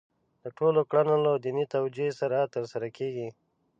[0.43, 3.27] د ټولو کړنې له دیني توجیه سره ترسره کېږي.